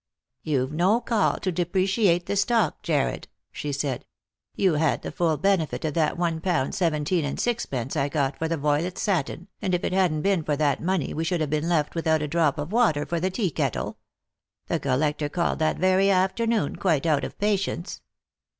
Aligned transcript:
"You've 0.41 0.71
no 0.71 0.99
call 0.99 1.37
to 1.41 1.51
depreciate 1.51 2.25
the 2.25 2.35
stock, 2.35 2.81
Jarred," 2.81 3.27
she 3.51 3.71
said." 3.71 4.03
Tou 4.57 4.73
had 4.73 5.03
the 5.03 5.11
full 5.11 5.37
benefit 5.37 5.85
of 5.85 5.93
that 5.93 6.17
one 6.17 6.41
pound 6.41 6.73
seventeen 6.73 7.23
and 7.23 7.39
sixpence 7.39 7.95
I 7.95 8.09
got 8.09 8.35
for 8.35 8.47
the 8.47 8.57
voylet 8.57 8.97
satin, 8.97 9.47
and 9.61 9.75
if 9.75 9.83
it 9.83 9.93
hadn't 9.93 10.23
been 10.23 10.41
for 10.41 10.55
that 10.55 10.81
money 10.81 11.13
we 11.13 11.23
should 11.23 11.39
have 11.39 11.51
been 11.51 11.69
left 11.69 11.93
without 11.93 12.23
a 12.23 12.27
drop 12.27 12.57
of 12.57 12.71
water 12.71 13.05
for 13.05 13.19
the 13.19 13.29
tea 13.29 13.51
kettle. 13.51 13.99
The 14.65 14.79
collector 14.79 15.29
called 15.29 15.59
that 15.59 15.77
very 15.77 16.09
afternoon, 16.09 16.77
quite 16.77 17.05
out 17.05 17.23
of 17.23 17.37
patience." 17.37 18.01